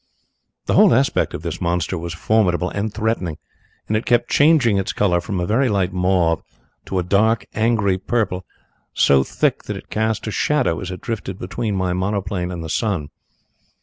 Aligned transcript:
"The 0.65 0.73
whole 0.73 0.95
aspect 0.95 1.35
of 1.35 1.43
this 1.43 1.61
monster 1.61 1.95
was 1.95 2.15
formidable 2.15 2.71
and 2.71 2.91
threatening, 2.91 3.37
and 3.87 3.95
it 3.95 4.07
kept 4.07 4.31
changing 4.31 4.77
its 4.79 4.93
colour 4.93 5.21
from 5.21 5.39
a 5.39 5.45
very 5.45 5.69
light 5.69 5.93
mauve 5.93 6.41
to 6.87 6.97
a 6.97 7.03
dark, 7.03 7.45
angry 7.53 7.99
purple 7.99 8.43
so 8.95 9.23
thick 9.23 9.65
that 9.65 9.77
it 9.77 9.91
cast 9.91 10.25
a 10.25 10.31
shadow 10.31 10.79
as 10.79 10.89
it 10.89 11.01
drifted 11.01 11.37
between 11.37 11.75
my 11.75 11.93
monoplane 11.93 12.51
and 12.51 12.63
the 12.63 12.67
sun. 12.69 13.09